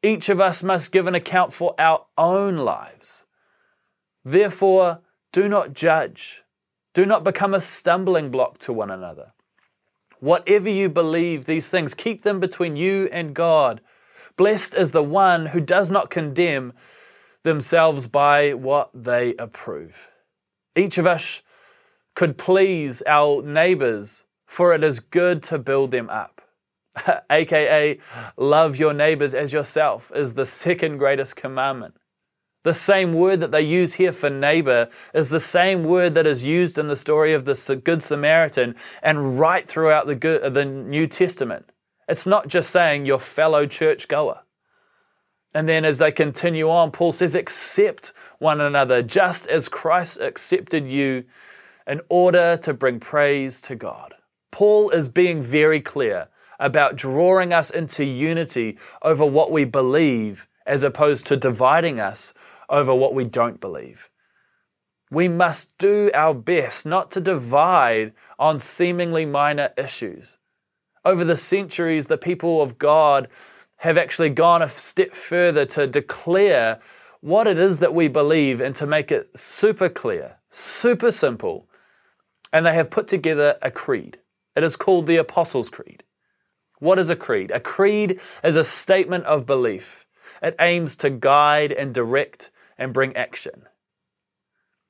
Each 0.02 0.28
of 0.28 0.40
us 0.40 0.62
must 0.62 0.92
give 0.92 1.06
an 1.06 1.14
account 1.14 1.52
for 1.52 1.74
our 1.78 2.04
own 2.18 2.56
lives. 2.56 3.22
Therefore, 4.24 5.00
do 5.32 5.48
not 5.48 5.72
judge. 5.72 6.42
Do 6.94 7.06
not 7.06 7.24
become 7.24 7.54
a 7.54 7.60
stumbling 7.60 8.30
block 8.30 8.58
to 8.58 8.72
one 8.72 8.90
another. 8.90 9.32
Whatever 10.20 10.68
you 10.68 10.88
believe, 10.88 11.46
these 11.46 11.68
things, 11.68 11.94
keep 11.94 12.22
them 12.22 12.38
between 12.38 12.76
you 12.76 13.08
and 13.12 13.34
God. 13.34 13.80
Blessed 14.36 14.74
is 14.74 14.92
the 14.92 15.02
one 15.02 15.46
who 15.46 15.60
does 15.60 15.90
not 15.90 16.10
condemn 16.10 16.72
themselves 17.42 18.06
by 18.06 18.54
what 18.54 18.90
they 18.94 19.34
approve. 19.36 20.08
Each 20.76 20.96
of 20.96 21.06
us 21.06 21.42
could 22.14 22.38
please 22.38 23.02
our 23.06 23.42
neighbors, 23.42 24.24
for 24.46 24.74
it 24.74 24.84
is 24.84 25.00
good 25.00 25.42
to 25.44 25.58
build 25.58 25.90
them 25.90 26.08
up. 26.08 26.31
aka 27.30 27.98
love 28.36 28.76
your 28.76 28.92
neighbors 28.92 29.34
as 29.34 29.52
yourself, 29.52 30.12
is 30.14 30.34
the 30.34 30.46
second 30.46 30.98
greatest 30.98 31.36
commandment. 31.36 31.94
The 32.64 32.74
same 32.74 33.14
word 33.14 33.40
that 33.40 33.50
they 33.50 33.62
use 33.62 33.94
here 33.94 34.12
for 34.12 34.30
neighbor 34.30 34.88
is 35.12 35.28
the 35.28 35.40
same 35.40 35.84
word 35.84 36.14
that 36.14 36.26
is 36.26 36.44
used 36.44 36.78
in 36.78 36.86
the 36.86 36.96
story 36.96 37.34
of 37.34 37.44
the 37.44 37.80
Good 37.82 38.02
Samaritan 38.04 38.76
and 39.02 39.38
right 39.38 39.66
throughout 39.66 40.06
the, 40.06 40.14
good, 40.14 40.54
the 40.54 40.64
New 40.64 41.08
Testament. 41.08 41.70
It's 42.08 42.26
not 42.26 42.46
just 42.46 42.70
saying 42.70 43.04
your 43.04 43.18
fellow 43.18 43.66
churchgoer. 43.66 44.40
And 45.54 45.68
then 45.68 45.84
as 45.84 45.98
they 45.98 46.12
continue 46.12 46.70
on, 46.70 46.92
Paul 46.92 47.12
says, 47.12 47.34
accept 47.34 48.12
one 48.38 48.60
another 48.60 49.02
just 49.02 49.46
as 49.48 49.68
Christ 49.68 50.18
accepted 50.20 50.86
you 50.86 51.24
in 51.86 52.00
order 52.08 52.56
to 52.62 52.72
bring 52.72 53.00
praise 53.00 53.60
to 53.62 53.74
God. 53.74 54.14
Paul 54.50 54.90
is 54.90 55.08
being 55.08 55.42
very 55.42 55.80
clear 55.80 56.28
about 56.62 56.96
drawing 56.96 57.52
us 57.52 57.70
into 57.70 58.04
unity 58.04 58.78
over 59.02 59.26
what 59.26 59.50
we 59.50 59.64
believe 59.64 60.46
as 60.64 60.82
opposed 60.82 61.26
to 61.26 61.36
dividing 61.36 61.98
us 62.00 62.32
over 62.70 62.94
what 62.94 63.14
we 63.14 63.24
don't 63.24 63.60
believe. 63.60 64.08
We 65.10 65.28
must 65.28 65.76
do 65.76 66.10
our 66.14 66.32
best 66.32 66.86
not 66.86 67.10
to 67.10 67.20
divide 67.20 68.12
on 68.38 68.58
seemingly 68.58 69.26
minor 69.26 69.70
issues. 69.76 70.38
Over 71.04 71.24
the 71.24 71.36
centuries, 71.36 72.06
the 72.06 72.16
people 72.16 72.62
of 72.62 72.78
God 72.78 73.28
have 73.78 73.98
actually 73.98 74.30
gone 74.30 74.62
a 74.62 74.68
step 74.68 75.14
further 75.14 75.66
to 75.66 75.86
declare 75.88 76.78
what 77.20 77.48
it 77.48 77.58
is 77.58 77.78
that 77.78 77.94
we 77.94 78.08
believe 78.08 78.60
and 78.60 78.74
to 78.76 78.86
make 78.86 79.10
it 79.10 79.36
super 79.36 79.88
clear, 79.88 80.36
super 80.50 81.10
simple. 81.10 81.68
And 82.52 82.64
they 82.64 82.74
have 82.74 82.90
put 82.90 83.08
together 83.08 83.58
a 83.62 83.70
creed. 83.70 84.18
It 84.54 84.62
is 84.62 84.76
called 84.76 85.06
the 85.06 85.16
Apostles' 85.16 85.68
Creed. 85.68 86.04
What 86.82 86.98
is 86.98 87.10
a 87.10 87.14
creed? 87.14 87.52
A 87.52 87.60
creed 87.60 88.18
is 88.42 88.56
a 88.56 88.64
statement 88.64 89.24
of 89.26 89.46
belief. 89.46 90.04
It 90.42 90.56
aims 90.58 90.96
to 90.96 91.10
guide 91.10 91.70
and 91.70 91.94
direct 91.94 92.50
and 92.76 92.92
bring 92.92 93.14
action. 93.14 93.66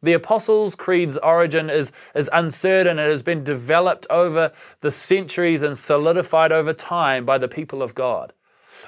The 0.03 0.15
Apostles' 0.15 0.75
Creed's 0.75 1.19
origin 1.19 1.69
is, 1.69 1.93
is 2.15 2.31
uncertain. 2.33 2.99
It 2.99 3.11
has 3.11 3.23
been 3.23 3.45
developed 3.45 4.07
over 4.09 4.53
the 4.81 4.91
centuries 4.91 5.61
and 5.61 5.77
solidified 5.77 6.51
over 6.51 6.73
time 6.73 7.27
by 7.27 7.37
the 7.37 7.47
people 7.47 7.83
of 7.83 7.95
God. 7.95 8.33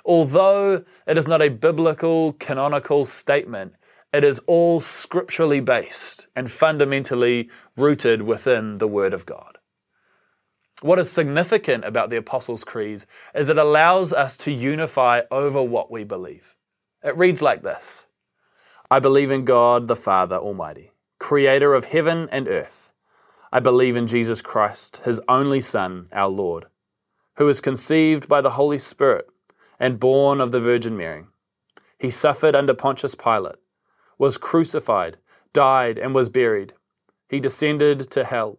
Although 0.07 0.83
it 1.07 1.19
is 1.19 1.29
not 1.29 1.43
a 1.43 1.51
biblical, 1.51 2.33
canonical 2.33 3.05
statement, 3.05 3.75
it 4.15 4.25
is 4.25 4.39
all 4.47 4.81
scripturally 4.81 5.61
based 5.61 6.27
and 6.35 6.51
fundamentally 6.51 7.51
rooted 7.77 8.23
within 8.23 8.79
the 8.79 8.89
Word 8.89 9.13
of 9.13 9.27
God. 9.27 9.59
What 10.83 10.99
is 10.99 11.11
significant 11.11 11.85
about 11.85 12.11
the 12.11 12.17
Apostles' 12.17 12.65
Creed 12.65 13.05
is 13.35 13.49
it 13.49 13.59
allows 13.59 14.13
us 14.13 14.37
to 14.39 14.53
unify 14.53 15.23
over 15.31 15.63
what 15.63 15.91
we 15.91 16.05
believe. 16.05 16.57
It 17.03 17.17
reads 17.17 17.41
like 17.41 17.63
this 17.63 18.07
I 18.91 18.99
believe 18.99 19.31
in 19.31 19.45
God 19.45 19.89
the 19.89 19.97
Father 19.97 20.37
Almighty, 20.37 20.91
creator 21.19 21.75
of 21.75 21.87
heaven 21.87 22.29
and 22.31 22.49
earth. 22.49 22.93
I 23.53 23.61
believe 23.61 23.97
in 23.97 24.09
Jesus 24.09 24.43
Christ, 24.43 25.01
his 25.05 25.21
only 25.29 25.61
Son, 25.61 26.07
our 26.13 26.29
Lord, 26.29 26.67
who 27.37 27.47
was 27.47 27.61
conceived 27.61 28.29
by 28.29 28.41
the 28.41 28.51
Holy 28.51 28.79
Spirit 28.79 29.27
and 29.79 30.01
born 30.01 30.41
of 30.41 30.51
the 30.51 30.61
Virgin 30.61 30.97
Mary. 30.97 31.25
He 31.99 32.11
suffered 32.11 32.57
under 32.57 32.75
Pontius 32.75 33.15
Pilate, 33.15 33.57
was 34.19 34.39
crucified, 34.39 35.19
died, 35.53 35.99
and 35.99 36.15
was 36.15 36.29
buried. 36.29 36.73
He 37.29 37.39
descended 37.39 38.11
to 38.11 38.25
hell. 38.25 38.59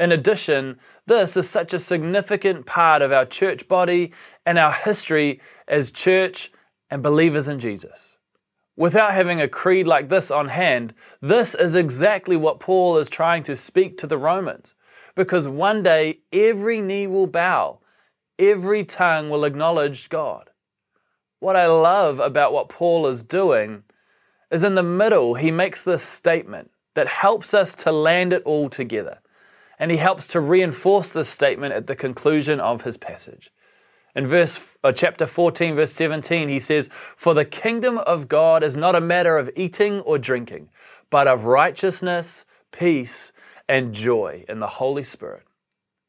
In 0.00 0.12
addition, 0.12 0.80
this 1.06 1.36
is 1.36 1.46
such 1.46 1.74
a 1.74 1.78
significant 1.78 2.64
part 2.64 3.02
of 3.02 3.12
our 3.12 3.26
church 3.26 3.68
body 3.68 4.12
and 4.46 4.58
our 4.58 4.72
history 4.72 5.42
as 5.68 5.90
church 5.90 6.50
and 6.88 7.02
believers 7.02 7.48
in 7.48 7.58
Jesus. 7.58 8.16
Without 8.78 9.12
having 9.12 9.42
a 9.42 9.48
creed 9.48 9.86
like 9.86 10.08
this 10.08 10.30
on 10.30 10.48
hand, 10.48 10.94
this 11.20 11.54
is 11.54 11.74
exactly 11.74 12.34
what 12.34 12.60
Paul 12.60 12.96
is 12.96 13.10
trying 13.10 13.42
to 13.42 13.54
speak 13.54 13.98
to 13.98 14.06
the 14.06 14.16
Romans. 14.16 14.74
Because 15.16 15.46
one 15.46 15.82
day 15.82 16.20
every 16.32 16.80
knee 16.80 17.06
will 17.06 17.26
bow, 17.26 17.80
every 18.38 18.84
tongue 18.84 19.28
will 19.28 19.44
acknowledge 19.44 20.08
God. 20.08 20.48
What 21.40 21.56
I 21.56 21.66
love 21.66 22.20
about 22.20 22.54
what 22.54 22.70
Paul 22.70 23.06
is 23.06 23.22
doing 23.22 23.82
is 24.50 24.64
in 24.64 24.76
the 24.76 24.82
middle, 24.82 25.34
he 25.34 25.50
makes 25.50 25.84
this 25.84 26.02
statement 26.02 26.70
that 26.94 27.06
helps 27.06 27.52
us 27.52 27.74
to 27.74 27.92
land 27.92 28.32
it 28.32 28.42
all 28.44 28.70
together. 28.70 29.18
And 29.80 29.90
he 29.90 29.96
helps 29.96 30.28
to 30.28 30.40
reinforce 30.40 31.08
this 31.08 31.28
statement 31.28 31.74
at 31.74 31.88
the 31.88 31.96
conclusion 31.96 32.60
of 32.60 32.82
his 32.82 32.96
passage. 32.96 33.50
In 34.14 34.28
verse 34.28 34.60
uh, 34.84 34.92
chapter 34.92 35.26
14 35.26 35.74
verse 35.74 35.92
17 35.92 36.48
he 36.48 36.60
says, 36.60 36.88
"For 37.16 37.34
the 37.34 37.44
kingdom 37.44 37.98
of 37.98 38.28
God 38.28 38.62
is 38.62 38.76
not 38.76 38.94
a 38.94 39.00
matter 39.00 39.38
of 39.38 39.50
eating 39.56 40.00
or 40.00 40.18
drinking, 40.18 40.68
but 41.10 41.26
of 41.26 41.46
righteousness, 41.46 42.44
peace, 42.70 43.32
and 43.68 43.92
joy 43.92 44.44
in 44.48 44.60
the 44.60 44.66
Holy 44.66 45.02
Spirit." 45.02 45.44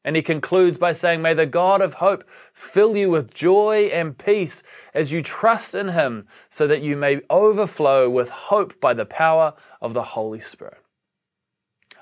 And 0.04 0.16
he 0.16 0.22
concludes 0.22 0.78
by 0.78 0.92
saying, 0.92 1.22
May 1.22 1.32
the 1.34 1.46
God 1.46 1.80
of 1.80 1.94
hope 1.94 2.24
fill 2.52 2.96
you 2.96 3.08
with 3.08 3.32
joy 3.32 3.88
and 3.92 4.18
peace 4.18 4.62
as 4.94 5.12
you 5.12 5.22
trust 5.22 5.74
in 5.74 5.88
him, 5.88 6.26
so 6.50 6.66
that 6.66 6.82
you 6.82 6.96
may 6.96 7.20
overflow 7.30 8.10
with 8.10 8.28
hope 8.28 8.80
by 8.80 8.94
the 8.94 9.06
power 9.06 9.54
of 9.80 9.94
the 9.94 10.02
Holy 10.02 10.40
Spirit. 10.40 10.81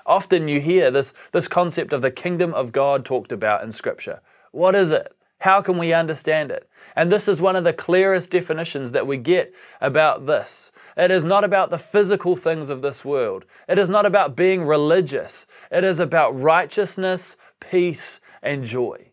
Often 0.05 0.47
you 0.47 0.59
hear 0.59 0.91
this, 0.91 1.13
this 1.31 1.47
concept 1.47 1.93
of 1.93 2.01
the 2.01 2.11
kingdom 2.11 2.53
of 2.53 2.71
God 2.71 3.05
talked 3.05 3.31
about 3.31 3.63
in 3.63 3.71
Scripture. 3.71 4.21
What 4.51 4.75
is 4.75 4.91
it? 4.91 5.15
How 5.39 5.61
can 5.61 5.77
we 5.77 5.91
understand 5.93 6.51
it? 6.51 6.69
And 6.95 7.11
this 7.11 7.27
is 7.27 7.41
one 7.41 7.55
of 7.55 7.63
the 7.63 7.73
clearest 7.73 8.29
definitions 8.29 8.91
that 8.91 9.07
we 9.07 9.17
get 9.17 9.53
about 9.79 10.27
this. 10.27 10.71
It 10.95 11.09
is 11.09 11.25
not 11.25 11.43
about 11.43 11.69
the 11.69 11.79
physical 11.79 12.35
things 12.35 12.69
of 12.69 12.81
this 12.81 13.03
world. 13.03 13.45
It 13.67 13.79
is 13.79 13.89
not 13.89 14.05
about 14.05 14.35
being 14.35 14.63
religious. 14.63 15.47
It 15.71 15.83
is 15.83 15.99
about 15.99 16.39
righteousness, 16.39 17.37
peace, 17.59 18.19
and 18.43 18.63
joy. 18.63 19.11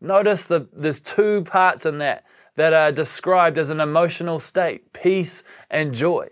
Notice 0.00 0.44
the, 0.44 0.68
there's 0.72 1.00
two 1.00 1.44
parts 1.44 1.84
in 1.84 1.98
that 1.98 2.24
that 2.56 2.72
are 2.72 2.90
described 2.90 3.58
as 3.58 3.70
an 3.70 3.80
emotional 3.80 4.40
state 4.40 4.92
peace 4.92 5.42
and 5.70 5.94
joy. 5.94 6.28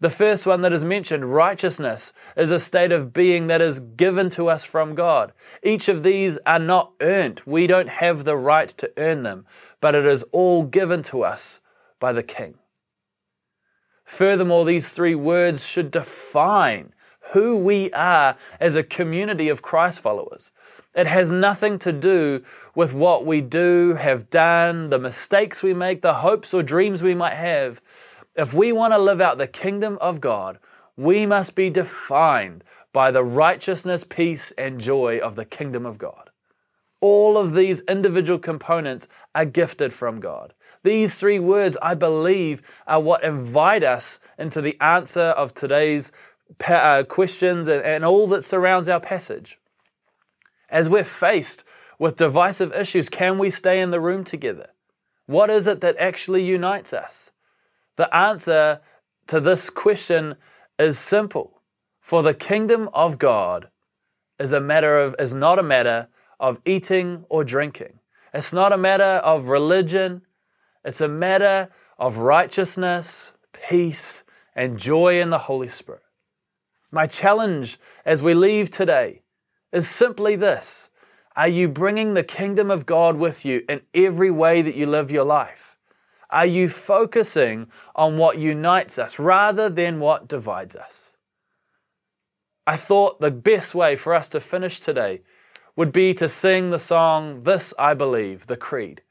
The 0.00 0.10
first 0.10 0.46
one 0.46 0.62
that 0.62 0.72
is 0.72 0.84
mentioned, 0.84 1.32
righteousness, 1.32 2.12
is 2.36 2.52
a 2.52 2.60
state 2.60 2.92
of 2.92 3.12
being 3.12 3.48
that 3.48 3.60
is 3.60 3.80
given 3.80 4.30
to 4.30 4.48
us 4.48 4.62
from 4.62 4.94
God. 4.94 5.32
Each 5.62 5.88
of 5.88 6.04
these 6.04 6.38
are 6.46 6.60
not 6.60 6.92
earned. 7.00 7.42
We 7.44 7.66
don't 7.66 7.88
have 7.88 8.24
the 8.24 8.36
right 8.36 8.68
to 8.78 8.92
earn 8.96 9.24
them, 9.24 9.44
but 9.80 9.96
it 9.96 10.06
is 10.06 10.22
all 10.30 10.62
given 10.62 11.02
to 11.04 11.24
us 11.24 11.58
by 11.98 12.12
the 12.12 12.22
King. 12.22 12.54
Furthermore, 14.04 14.64
these 14.64 14.90
three 14.90 15.16
words 15.16 15.66
should 15.66 15.90
define 15.90 16.94
who 17.32 17.56
we 17.56 17.92
are 17.92 18.36
as 18.60 18.76
a 18.76 18.84
community 18.84 19.48
of 19.48 19.62
Christ 19.62 20.00
followers. 20.00 20.52
It 20.94 21.06
has 21.06 21.30
nothing 21.30 21.78
to 21.80 21.92
do 21.92 22.42
with 22.74 22.94
what 22.94 23.26
we 23.26 23.40
do, 23.40 23.94
have 23.94 24.30
done, 24.30 24.90
the 24.90 24.98
mistakes 24.98 25.62
we 25.62 25.74
make, 25.74 26.02
the 26.02 26.14
hopes 26.14 26.54
or 26.54 26.62
dreams 26.62 27.02
we 27.02 27.14
might 27.14 27.34
have. 27.34 27.80
If 28.38 28.54
we 28.54 28.70
want 28.70 28.92
to 28.92 28.98
live 28.98 29.20
out 29.20 29.36
the 29.36 29.48
kingdom 29.48 29.98
of 30.00 30.20
God, 30.20 30.60
we 30.96 31.26
must 31.26 31.56
be 31.56 31.70
defined 31.70 32.62
by 32.92 33.10
the 33.10 33.24
righteousness, 33.24 34.04
peace, 34.08 34.52
and 34.56 34.80
joy 34.80 35.18
of 35.18 35.34
the 35.34 35.44
kingdom 35.44 35.84
of 35.84 35.98
God. 35.98 36.30
All 37.00 37.36
of 37.36 37.52
these 37.52 37.80
individual 37.88 38.38
components 38.38 39.08
are 39.34 39.44
gifted 39.44 39.92
from 39.92 40.20
God. 40.20 40.54
These 40.84 41.16
three 41.16 41.40
words, 41.40 41.76
I 41.82 41.94
believe, 41.94 42.62
are 42.86 43.00
what 43.00 43.24
invite 43.24 43.82
us 43.82 44.20
into 44.38 44.60
the 44.60 44.80
answer 44.80 45.20
of 45.20 45.52
today's 45.52 46.12
uh, 46.64 47.02
questions 47.08 47.66
and, 47.66 47.82
and 47.82 48.04
all 48.04 48.28
that 48.28 48.44
surrounds 48.44 48.88
our 48.88 49.00
passage. 49.00 49.58
As 50.70 50.88
we're 50.88 51.02
faced 51.02 51.64
with 51.98 52.14
divisive 52.14 52.72
issues, 52.72 53.08
can 53.08 53.36
we 53.36 53.50
stay 53.50 53.80
in 53.80 53.90
the 53.90 54.00
room 54.00 54.22
together? 54.22 54.68
What 55.26 55.50
is 55.50 55.66
it 55.66 55.80
that 55.80 55.96
actually 55.98 56.44
unites 56.44 56.92
us? 56.92 57.32
The 57.98 58.14
answer 58.16 58.80
to 59.26 59.40
this 59.40 59.70
question 59.70 60.36
is 60.78 61.00
simple. 61.00 61.60
For 62.00 62.22
the 62.22 62.32
kingdom 62.32 62.88
of 62.94 63.18
God 63.18 63.68
is 64.38 64.52
a 64.52 64.60
matter 64.60 65.00
of 65.00 65.16
is 65.18 65.34
not 65.34 65.58
a 65.58 65.64
matter 65.64 66.06
of 66.38 66.60
eating 66.64 67.24
or 67.28 67.42
drinking. 67.42 67.98
It's 68.32 68.52
not 68.52 68.72
a 68.72 68.78
matter 68.78 69.02
of 69.24 69.48
religion. 69.48 70.22
It's 70.84 71.00
a 71.00 71.08
matter 71.08 71.70
of 71.98 72.18
righteousness, 72.18 73.32
peace, 73.52 74.22
and 74.54 74.78
joy 74.78 75.20
in 75.20 75.30
the 75.30 75.38
Holy 75.38 75.68
Spirit. 75.68 76.02
My 76.92 77.08
challenge 77.08 77.80
as 78.06 78.22
we 78.22 78.32
leave 78.32 78.70
today 78.70 79.22
is 79.72 79.88
simply 79.88 80.36
this 80.36 80.88
Are 81.34 81.48
you 81.48 81.66
bringing 81.66 82.14
the 82.14 82.22
kingdom 82.22 82.70
of 82.70 82.86
God 82.86 83.16
with 83.16 83.44
you 83.44 83.64
in 83.68 83.80
every 83.92 84.30
way 84.30 84.62
that 84.62 84.76
you 84.76 84.86
live 84.86 85.10
your 85.10 85.24
life? 85.24 85.67
Are 86.30 86.46
you 86.46 86.68
focusing 86.68 87.68
on 87.94 88.18
what 88.18 88.38
unites 88.38 88.98
us 88.98 89.18
rather 89.18 89.68
than 89.68 90.00
what 90.00 90.28
divides 90.28 90.76
us? 90.76 91.12
I 92.66 92.76
thought 92.76 93.20
the 93.20 93.30
best 93.30 93.74
way 93.74 93.96
for 93.96 94.14
us 94.14 94.28
to 94.30 94.40
finish 94.40 94.80
today 94.80 95.22
would 95.74 95.92
be 95.92 96.12
to 96.14 96.28
sing 96.28 96.70
the 96.70 96.78
song, 96.78 97.44
This 97.44 97.72
I 97.78 97.94
Believe, 97.94 98.46
the 98.46 98.56
Creed. 98.56 99.02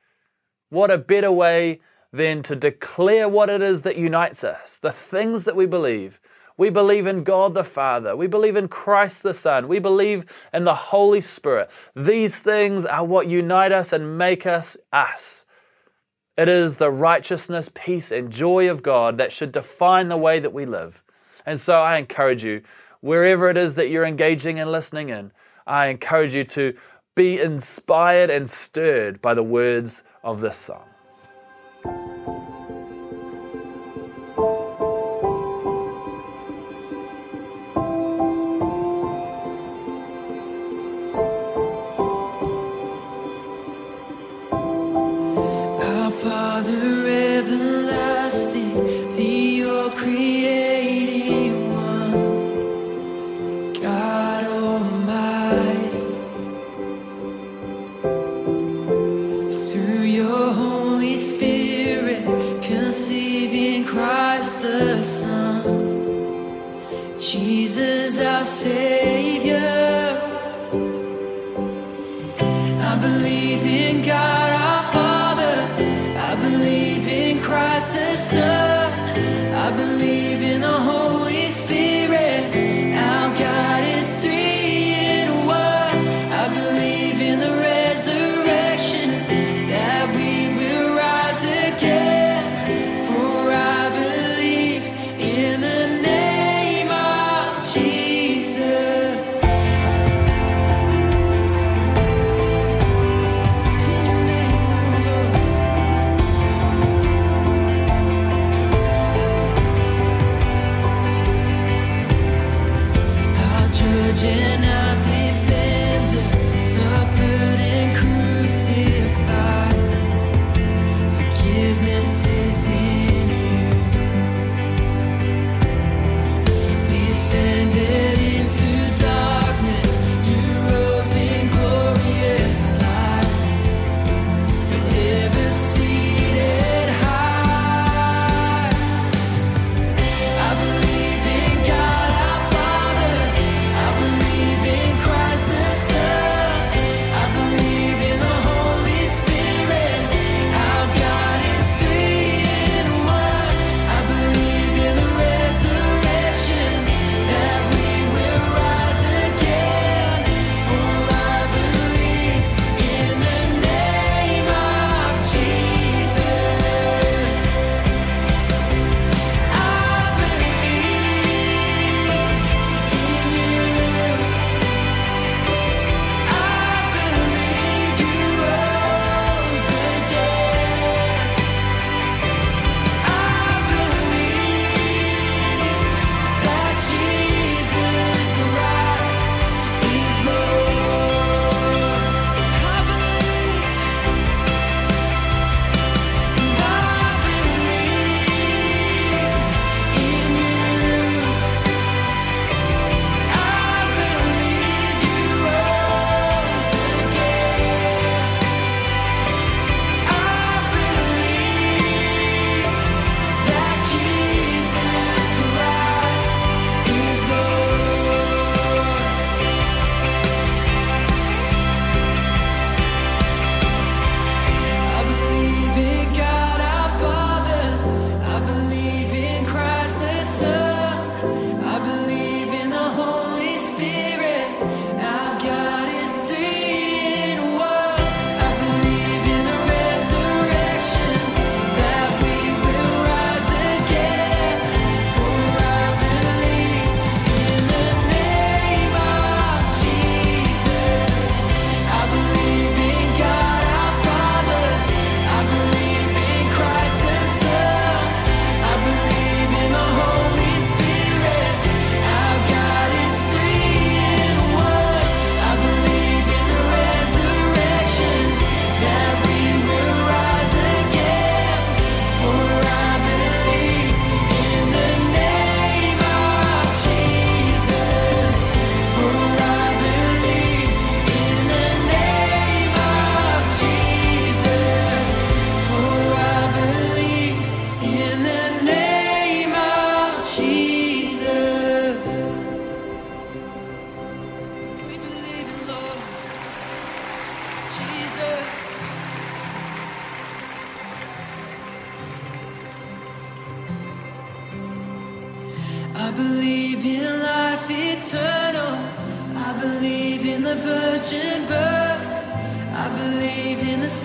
What 0.70 0.92
a 0.92 0.98
better 0.98 1.32
way 1.32 1.80
than 2.14 2.44
to 2.44 2.56
declare 2.56 3.28
what 3.28 3.50
it 3.50 3.62
is 3.62 3.82
that 3.82 3.98
unites 3.98 4.44
us, 4.44 4.80
the 4.80 4.92
things 4.92 5.44
that 5.46 5.56
we 5.56 5.66
believe, 5.66 6.20
we 6.58 6.72
believe 6.72 7.06
in 7.06 7.24
God 7.24 7.54
the 7.54 7.64
Father. 7.64 8.16
We 8.16 8.26
believe 8.26 8.56
in 8.56 8.68
Christ 8.68 9.22
the 9.22 9.34
Son. 9.34 9.68
We 9.68 9.78
believe 9.78 10.26
in 10.52 10.64
the 10.64 10.74
Holy 10.74 11.22
Spirit. 11.22 11.70
These 11.96 12.40
things 12.40 12.84
are 12.84 13.06
what 13.06 13.28
unite 13.28 13.72
us 13.72 13.94
and 13.94 14.18
make 14.18 14.48
us 14.48 14.76
us. 14.92 15.46
It 16.38 16.48
is 16.48 16.78
the 16.78 16.92
righteousness, 16.92 17.70
peace, 17.74 18.12
and 18.12 18.32
joy 18.32 18.70
of 18.70 18.84
God 18.84 19.18
that 19.18 19.32
should 19.32 19.52
define 19.52 20.08
the 20.08 20.18
way 20.18 20.40
that 20.40 20.54
we 20.54 20.66
live. 20.66 21.02
And 21.46 21.60
so 21.60 21.82
I 21.82 21.98
encourage 21.98 22.44
you, 22.44 22.62
wherever 23.02 23.50
it 23.50 23.58
is 23.58 23.76
that 23.76 23.90
you're 23.90 24.06
engaging 24.06 24.60
and 24.60 24.72
listening 24.72 25.10
in, 25.10 25.32
I 25.66 25.88
encourage 25.88 26.36
you 26.36 26.44
to 26.44 26.76
be 27.16 27.40
inspired 27.40 28.30
and 28.30 28.48
stirred 28.48 29.22
by 29.22 29.34
the 29.34 29.44
words 29.44 30.04
of 30.24 30.40
this 30.40 30.58
song. 30.58 30.86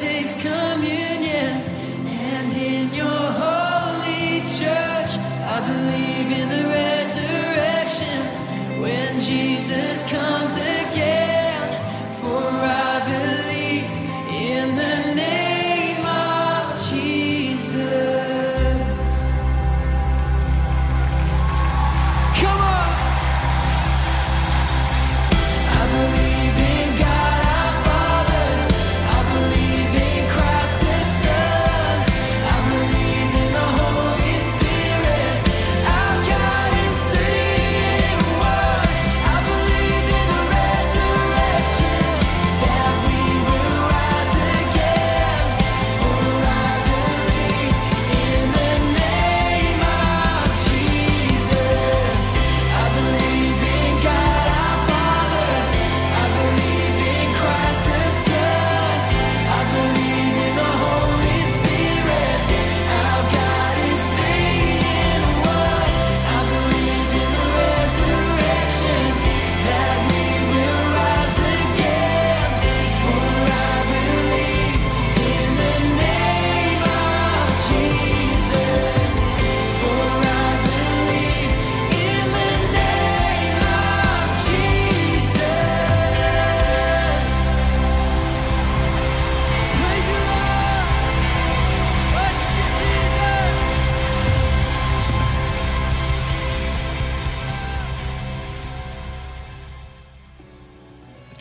Believe 0.02 0.61